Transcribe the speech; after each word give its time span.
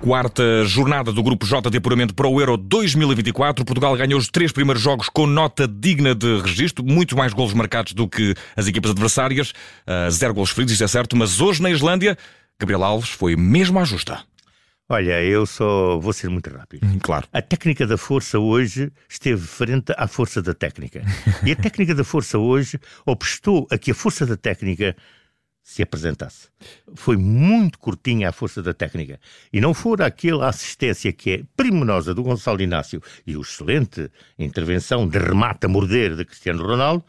Quarta 0.00 0.64
jornada 0.64 1.12
do 1.12 1.22
Grupo 1.22 1.44
J 1.44 1.68
de 1.68 1.76
apuramento 1.76 2.14
para 2.14 2.26
o 2.26 2.40
Euro 2.40 2.56
2024. 2.56 3.66
Portugal 3.66 3.94
ganhou 3.94 4.18
os 4.18 4.28
três 4.28 4.50
primeiros 4.50 4.82
jogos 4.82 5.10
com 5.10 5.26
nota 5.26 5.68
digna 5.68 6.14
de 6.14 6.40
registro, 6.40 6.82
muito 6.82 7.14
mais 7.14 7.34
golos 7.34 7.52
marcados 7.52 7.92
do 7.92 8.08
que 8.08 8.34
as 8.56 8.66
equipas 8.66 8.92
adversárias. 8.92 9.50
Uh, 9.50 10.10
zero 10.10 10.32
golos 10.32 10.50
feridos, 10.50 10.72
isso 10.72 10.84
é 10.84 10.88
certo, 10.88 11.14
mas 11.14 11.42
hoje 11.42 11.60
na 11.60 11.70
Islândia, 11.70 12.16
Gabriel 12.58 12.82
Alves 12.82 13.10
foi 13.10 13.36
mesmo 13.36 13.78
à 13.78 13.84
justa. 13.84 14.22
Olha, 14.88 15.22
eu 15.22 15.44
só 15.44 15.98
vou 15.98 16.14
ser 16.14 16.30
muito 16.30 16.48
rápido. 16.48 16.84
Hum, 16.84 16.98
claro. 16.98 17.28
A 17.30 17.42
técnica 17.42 17.86
da 17.86 17.98
força 17.98 18.38
hoje 18.38 18.90
esteve 19.06 19.46
frente 19.46 19.92
à 19.98 20.08
força 20.08 20.40
da 20.40 20.54
técnica. 20.54 21.02
E 21.44 21.52
a 21.52 21.56
técnica 21.56 21.94
da 21.94 22.04
força 22.04 22.38
hoje 22.38 22.80
obstou 23.04 23.68
a 23.70 23.76
que 23.76 23.90
a 23.90 23.94
força 23.94 24.24
da 24.24 24.36
técnica 24.36 24.96
se 25.62 25.82
apresentasse. 25.82 26.48
Foi 26.94 27.16
muito 27.16 27.78
curtinha 27.78 28.28
a 28.28 28.32
força 28.32 28.62
da 28.62 28.74
técnica. 28.74 29.20
E 29.52 29.60
não 29.60 29.72
fora 29.72 30.06
aquela 30.06 30.48
assistência 30.48 31.12
que 31.12 31.30
é 31.30 31.42
primorosa 31.56 32.14
do 32.14 32.22
Gonçalo 32.22 32.60
Inácio 32.60 33.02
e 33.26 33.36
o 33.36 33.42
excelente 33.42 34.10
intervenção 34.38 35.06
de 35.08 35.18
remate 35.18 35.66
a 35.66 35.68
morder 35.68 36.16
de 36.16 36.24
Cristiano 36.24 36.64
Ronaldo, 36.64 37.04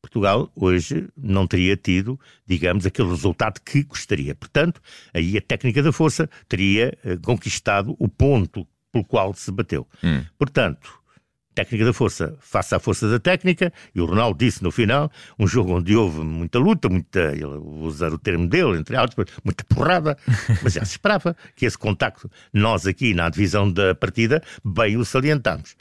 Portugal 0.00 0.50
hoje 0.56 1.08
não 1.16 1.46
teria 1.46 1.76
tido, 1.76 2.18
digamos, 2.46 2.86
aquele 2.86 3.08
resultado 3.08 3.60
que 3.60 3.82
gostaria. 3.82 4.34
Portanto, 4.34 4.80
aí 5.12 5.36
a 5.36 5.40
técnica 5.40 5.82
da 5.82 5.92
força 5.92 6.28
teria 6.48 6.96
eh, 7.04 7.16
conquistado 7.22 7.94
o 7.98 8.08
ponto 8.08 8.66
pelo 8.90 9.04
qual 9.04 9.34
se 9.34 9.52
bateu. 9.52 9.86
Hum. 10.02 10.24
Portanto, 10.38 10.99
técnica 11.64 11.84
da 11.84 11.92
força 11.92 12.36
face 12.40 12.74
à 12.74 12.78
força 12.78 13.08
da 13.08 13.18
técnica, 13.18 13.72
e 13.94 14.00
o 14.00 14.06
Ronaldo 14.06 14.38
disse 14.38 14.62
no 14.62 14.70
final, 14.70 15.10
um 15.38 15.46
jogo 15.46 15.76
onde 15.76 15.94
houve 15.94 16.20
muita 16.20 16.58
luta, 16.58 16.88
muita, 16.88 17.34
vou 17.36 17.82
usar 17.82 18.12
o 18.12 18.18
termo 18.18 18.46
dele, 18.46 18.78
entre 18.78 18.96
aspas, 18.96 19.26
muita 19.44 19.64
porrada, 19.64 20.16
mas 20.62 20.72
já 20.72 20.84
se 20.84 20.92
esperava 20.92 21.36
que 21.54 21.66
esse 21.66 21.76
contacto, 21.76 22.30
nós 22.52 22.86
aqui 22.86 23.14
na 23.14 23.28
divisão 23.28 23.70
da 23.70 23.94
partida, 23.94 24.42
bem 24.64 24.96
o 24.96 25.04
salientamos. 25.04 25.76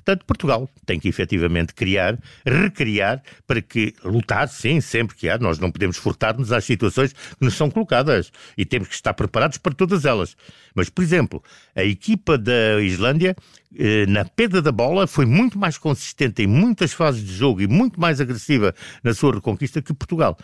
Portanto, 0.00 0.24
Portugal 0.24 0.68
tem 0.86 0.98
que 0.98 1.08
efetivamente 1.08 1.74
criar, 1.74 2.18
recriar, 2.44 3.22
para 3.46 3.60
que 3.60 3.94
lutar, 4.02 4.48
sim, 4.48 4.80
sempre 4.80 5.14
que 5.14 5.28
há. 5.28 5.38
Nós 5.38 5.58
não 5.58 5.70
podemos 5.70 5.98
furtar-nos 5.98 6.52
às 6.52 6.64
situações 6.64 7.12
que 7.12 7.44
nos 7.44 7.54
são 7.54 7.70
colocadas 7.70 8.32
e 8.56 8.64
temos 8.64 8.88
que 8.88 8.94
estar 8.94 9.12
preparados 9.12 9.58
para 9.58 9.74
todas 9.74 10.04
elas. 10.04 10.36
Mas, 10.74 10.88
por 10.88 11.02
exemplo, 11.02 11.42
a 11.76 11.84
equipa 11.84 12.38
da 12.38 12.80
Islândia, 12.80 13.36
eh, 13.76 14.06
na 14.06 14.24
perda 14.24 14.62
da 14.62 14.72
bola, 14.72 15.06
foi 15.06 15.26
muito 15.26 15.58
mais 15.58 15.76
consistente 15.76 16.42
em 16.42 16.46
muitas 16.46 16.92
fases 16.92 17.22
de 17.22 17.32
jogo 17.32 17.60
e 17.60 17.66
muito 17.66 18.00
mais 18.00 18.20
agressiva 18.20 18.74
na 19.04 19.12
sua 19.12 19.34
reconquista 19.34 19.82
que 19.82 19.92
Portugal. 19.92 20.36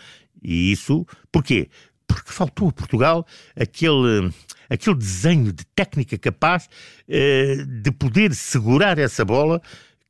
E 0.43 0.71
isso, 0.71 1.07
porquê? 1.33 1.69
Porque 2.07 2.33
faltou 2.33 2.69
a 2.69 2.73
Portugal 2.73 3.27
aquele 3.59 4.33
aquele 4.69 4.97
desenho 4.97 5.53
de 5.53 5.65
técnica 5.75 6.19
capaz 6.19 6.69
eh, 7.09 7.65
de 7.67 7.91
poder 7.93 8.35
segurar 8.35 8.99
essa 8.99 9.25
bola 9.25 9.61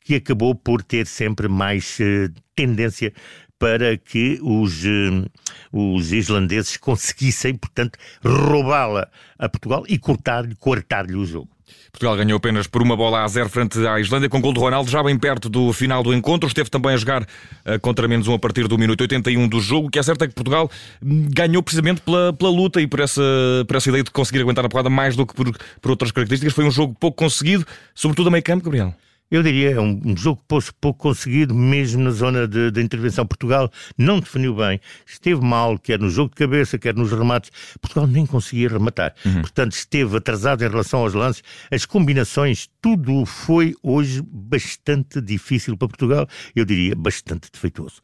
que 0.02 0.14
acabou 0.14 0.54
por 0.54 0.82
ter 0.82 1.06
sempre 1.06 1.48
mais 1.48 1.98
eh, 2.00 2.30
tendência 2.54 3.12
para 3.58 3.96
que 3.96 4.38
os, 4.42 4.84
eh, 4.84 5.24
os 5.72 6.12
islandeses 6.12 6.76
conseguissem, 6.78 7.54
portanto, 7.54 7.98
roubá-la 8.24 9.08
a 9.38 9.48
Portugal 9.48 9.84
e 9.88 9.98
cortar-lhe, 9.98 10.54
cortar-lhe 10.54 11.16
o 11.16 11.24
jogo. 11.24 11.48
Portugal 11.90 12.16
ganhou 12.16 12.36
apenas 12.36 12.66
por 12.66 12.82
uma 12.82 12.94
bola 12.94 13.24
a 13.24 13.28
zero 13.28 13.48
frente 13.48 13.78
à 13.86 13.98
Islândia, 13.98 14.28
com 14.28 14.40
gol 14.40 14.52
de 14.52 14.60
Ronaldo, 14.60 14.90
já 14.90 15.02
bem 15.02 15.18
perto 15.18 15.48
do 15.48 15.72
final 15.72 16.02
do 16.02 16.14
encontro. 16.14 16.46
Esteve 16.46 16.68
também 16.68 16.92
a 16.92 16.96
jogar 16.96 17.22
uh, 17.22 17.80
contra 17.80 18.06
menos 18.06 18.28
um 18.28 18.34
a 18.34 18.38
partir 18.38 18.68
do 18.68 18.78
minuto 18.78 19.00
81 19.00 19.48
do 19.48 19.60
jogo. 19.60 19.88
O 19.88 19.90
que 19.90 19.98
é 19.98 20.02
certo 20.02 20.22
é 20.22 20.28
que 20.28 20.34
Portugal 20.34 20.70
hum, 21.02 21.26
ganhou 21.30 21.62
precisamente 21.62 22.02
pela, 22.02 22.32
pela 22.34 22.50
luta 22.50 22.80
e 22.80 22.86
por 22.86 23.00
essa, 23.00 23.22
por 23.66 23.76
essa 23.76 23.88
ideia 23.88 24.04
de 24.04 24.10
conseguir 24.10 24.42
aguentar 24.42 24.64
a 24.64 24.68
porrada 24.68 24.90
mais 24.90 25.16
do 25.16 25.26
que 25.26 25.34
por, 25.34 25.50
por 25.80 25.90
outras 25.90 26.12
características. 26.12 26.54
Foi 26.54 26.64
um 26.64 26.70
jogo 26.70 26.94
pouco 27.00 27.16
conseguido, 27.16 27.66
sobretudo 27.94 28.28
a 28.28 28.30
meio 28.30 28.44
campo, 28.44 28.64
Gabriel. 28.64 28.94
Eu 29.30 29.42
diria, 29.42 29.72
é 29.72 29.80
um, 29.80 30.00
um 30.04 30.16
jogo 30.16 30.40
pouco, 30.46 30.66
pouco 30.80 31.00
conseguido, 31.00 31.54
mesmo 31.54 32.02
na 32.02 32.10
zona 32.10 32.46
de, 32.46 32.70
de, 32.70 32.80
intervenção. 32.80 33.26
Portugal 33.26 33.70
não 33.98 34.20
definiu 34.20 34.54
bem, 34.54 34.80
esteve 35.04 35.40
mal, 35.40 35.78
quer 35.78 35.98
no 35.98 36.08
jogo 36.08 36.30
de 36.30 36.36
cabeça, 36.36 36.78
quer 36.78 36.94
nos 36.94 37.10
remates. 37.10 37.50
Portugal 37.80 38.06
nem 38.06 38.24
conseguia 38.24 38.68
rematar. 38.68 39.14
Uhum. 39.24 39.40
Portanto, 39.40 39.72
esteve 39.72 40.16
atrasado 40.16 40.64
em 40.64 40.68
relação 40.68 41.00
aos 41.00 41.14
lances. 41.14 41.42
As 41.70 41.84
combinações, 41.84 42.68
tudo 42.80 43.26
foi 43.26 43.74
hoje 43.82 44.22
bastante 44.22 45.20
difícil 45.20 45.76
para 45.76 45.88
Portugal. 45.88 46.28
Eu 46.54 46.64
diria, 46.64 46.94
bastante 46.94 47.50
defeituoso. 47.52 48.00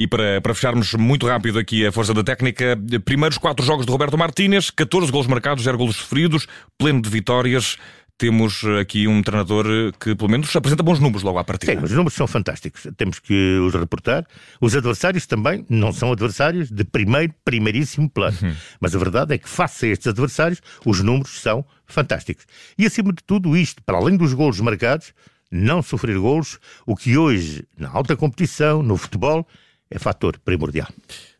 E 0.00 0.06
para, 0.06 0.40
para 0.40 0.54
fecharmos 0.54 0.94
muito 0.94 1.26
rápido 1.26 1.58
aqui 1.58 1.84
a 1.84 1.92
força 1.92 2.14
da 2.14 2.22
técnica, 2.22 2.78
primeiros 3.04 3.36
quatro 3.36 3.66
jogos 3.66 3.84
de 3.84 3.92
Roberto 3.92 4.16
Martínez, 4.16 4.70
14 4.70 5.12
golos 5.12 5.26
marcados, 5.26 5.64
0 5.64 5.76
golos 5.76 5.96
sofridos, 5.96 6.46
pleno 6.78 7.02
de 7.02 7.10
vitórias 7.10 7.76
temos 8.20 8.62
aqui 8.78 9.08
um 9.08 9.22
treinador 9.22 9.64
que, 9.98 10.14
pelo 10.14 10.30
menos, 10.30 10.54
apresenta 10.54 10.82
bons 10.82 11.00
números 11.00 11.22
logo 11.22 11.38
à 11.38 11.44
partida. 11.44 11.72
Sim, 11.72 11.82
os 11.82 11.90
números 11.90 12.12
são 12.12 12.26
fantásticos. 12.26 12.86
Temos 12.94 13.18
que 13.18 13.58
os 13.60 13.72
reportar. 13.72 14.26
Os 14.60 14.76
adversários 14.76 15.26
também 15.26 15.64
não 15.70 15.90
são 15.90 16.12
adversários 16.12 16.70
de 16.70 16.84
primeiro, 16.84 17.32
primeiríssimo 17.42 18.10
plano. 18.10 18.36
Uhum. 18.42 18.54
Mas 18.78 18.94
a 18.94 18.98
verdade 18.98 19.34
é 19.34 19.38
que, 19.38 19.48
face 19.48 19.86
a 19.86 19.88
estes 19.88 20.06
adversários, 20.08 20.60
os 20.84 21.00
números 21.00 21.40
são 21.40 21.64
fantásticos. 21.86 22.44
E, 22.76 22.84
acima 22.84 23.10
de 23.10 23.24
tudo 23.24 23.56
isto, 23.56 23.82
para 23.84 23.96
além 23.96 24.18
dos 24.18 24.34
golos 24.34 24.60
marcados, 24.60 25.14
não 25.50 25.80
sofrer 25.80 26.18
golos, 26.18 26.58
o 26.84 26.94
que 26.94 27.16
hoje, 27.16 27.64
na 27.78 27.88
alta 27.88 28.14
competição, 28.14 28.82
no 28.82 28.98
futebol, 28.98 29.48
é 29.90 29.98
fator 29.98 30.38
primordial. 30.44 30.88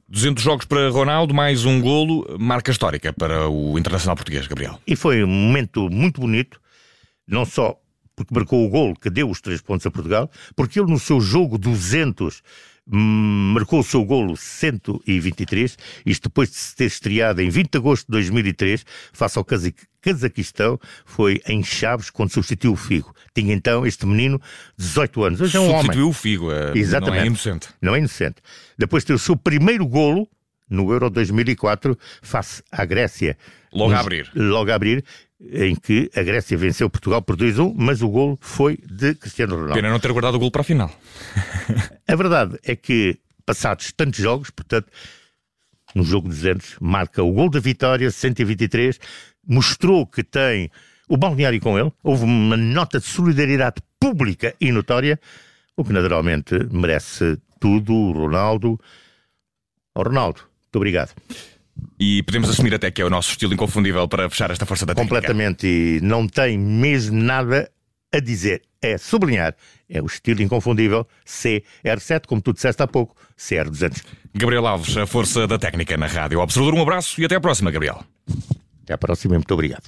200 0.08 0.42
jogos 0.42 0.64
para 0.64 0.88
Ronaldo, 0.88 1.32
mais 1.34 1.64
um 1.64 1.80
golo, 1.80 2.26
marca 2.38 2.72
histórica 2.72 3.12
para 3.12 3.48
o 3.48 3.78
Internacional 3.78 4.16
Português, 4.16 4.46
Gabriel. 4.46 4.80
E 4.86 4.96
foi 4.96 5.22
um 5.22 5.28
momento 5.28 5.88
muito 5.88 6.20
bonito 6.20 6.59
não 7.30 7.44
só 7.44 7.80
porque 8.14 8.34
marcou 8.34 8.66
o 8.66 8.68
gol 8.68 8.94
que 8.94 9.08
deu 9.08 9.30
os 9.30 9.40
três 9.40 9.62
pontos 9.62 9.86
a 9.86 9.90
Portugal, 9.90 10.30
porque 10.54 10.78
ele 10.78 10.90
no 10.90 10.98
seu 10.98 11.22
jogo 11.22 11.56
200 11.56 12.42
hum, 12.92 13.52
marcou 13.54 13.80
o 13.80 13.82
seu 13.82 14.04
golo 14.04 14.36
123, 14.36 15.78
isto 16.04 16.28
depois 16.28 16.50
de 16.50 16.56
se 16.56 16.76
ter 16.76 16.84
estreado 16.84 17.40
em 17.40 17.48
20 17.48 17.70
de 17.70 17.78
agosto 17.78 18.06
de 18.06 18.12
2003, 18.12 18.84
face 19.12 19.38
ao 19.38 19.46
Cazaquistão, 20.02 20.78
foi 21.06 21.40
em 21.46 21.62
Chaves 21.62 22.10
quando 22.10 22.30
substituiu 22.30 22.72
o 22.72 22.76
Figo. 22.76 23.14
Tinha 23.34 23.54
então 23.54 23.86
este 23.86 24.04
menino 24.04 24.38
18 24.76 25.24
anos. 25.24 25.40
Hoje 25.40 25.56
é 25.56 25.60
um 25.60 25.70
substituiu 25.70 26.00
homem. 26.02 26.10
o 26.10 26.12
Figo, 26.12 26.52
é, 26.52 26.76
Exatamente. 26.76 27.16
não 27.16 27.22
é 27.22 27.26
inocente. 27.26 27.68
Não 27.80 27.94
é 27.94 27.98
inocente. 27.98 28.36
Depois 28.76 29.02
de 29.02 29.08
ter 29.08 29.14
o 29.14 29.18
seu 29.18 29.34
primeiro 29.36 29.86
golo, 29.86 30.28
no 30.68 30.92
Euro 30.92 31.08
2004, 31.08 31.98
face 32.22 32.62
à 32.70 32.84
Grécia. 32.84 33.36
Logo 33.72 33.92
a 33.92 34.00
abrir. 34.00 34.30
Logo 34.34 34.70
a 34.70 34.74
abrir, 34.74 35.04
em 35.40 35.74
que 35.74 36.10
a 36.14 36.22
Grécia 36.22 36.56
venceu 36.56 36.90
Portugal 36.90 37.22
por 37.22 37.36
2-1, 37.36 37.74
mas 37.76 38.02
o 38.02 38.08
gol 38.08 38.38
foi 38.40 38.78
de 38.86 39.14
Cristiano 39.14 39.54
Ronaldo. 39.54 39.74
Pena 39.74 39.90
não 39.90 39.98
ter 39.98 40.12
guardado 40.12 40.34
o 40.34 40.38
gol 40.38 40.50
para 40.50 40.60
a 40.60 40.64
final. 40.64 40.90
a 42.06 42.16
verdade 42.16 42.58
é 42.62 42.76
que, 42.76 43.18
passados 43.46 43.92
tantos 43.92 44.20
jogos, 44.20 44.50
portanto, 44.50 44.88
no 45.94 46.02
jogo 46.04 46.28
de 46.28 46.36
200, 46.36 46.76
marca 46.80 47.22
o 47.22 47.32
gol 47.32 47.48
da 47.48 47.58
vitória, 47.58 48.10
123, 48.10 48.98
mostrou 49.46 50.06
que 50.06 50.22
tem 50.22 50.70
o 51.08 51.16
balneário 51.16 51.60
com 51.60 51.78
ele, 51.78 51.92
houve 52.02 52.24
uma 52.24 52.56
nota 52.56 53.00
de 53.00 53.06
solidariedade 53.06 53.82
pública 53.98 54.54
e 54.60 54.70
notória, 54.70 55.18
o 55.76 55.84
que 55.84 55.92
naturalmente 55.92 56.54
merece 56.70 57.38
tudo, 57.58 58.12
Ronaldo. 58.12 58.78
O 59.94 60.02
Ronaldo, 60.02 60.40
muito 60.40 60.76
obrigado. 60.76 61.14
E 61.98 62.22
podemos 62.22 62.48
assumir 62.48 62.74
até 62.74 62.90
que 62.90 63.02
é 63.02 63.04
o 63.04 63.10
nosso 63.10 63.30
estilo 63.30 63.52
inconfundível 63.52 64.08
para 64.08 64.28
fechar 64.30 64.50
esta 64.50 64.64
força 64.64 64.86
da 64.86 64.94
técnica. 64.94 65.14
Completamente, 65.14 65.66
e 65.66 66.00
não 66.02 66.26
tem 66.26 66.58
mesmo 66.58 67.20
nada 67.20 67.70
a 68.12 68.20
dizer. 68.20 68.62
É 68.82 68.96
sublinhar, 68.96 69.54
é 69.88 70.00
o 70.00 70.06
estilo 70.06 70.40
inconfundível 70.40 71.06
CR7, 71.26 72.22
como 72.26 72.40
tu 72.40 72.54
disseste 72.54 72.82
há 72.82 72.86
pouco, 72.86 73.14
CR200. 73.38 74.02
Gabriel 74.34 74.66
Alves, 74.66 74.96
a 74.96 75.06
força 75.06 75.46
da 75.46 75.58
técnica 75.58 75.96
na 75.98 76.06
Rádio 76.06 76.40
Observador. 76.40 76.78
Um 76.78 76.82
abraço 76.82 77.20
e 77.20 77.24
até 77.26 77.34
à 77.34 77.40
próxima, 77.40 77.70
Gabriel. 77.70 78.02
Até 78.82 78.94
à 78.94 78.98
próxima, 78.98 79.34
muito 79.34 79.52
obrigado. 79.52 79.84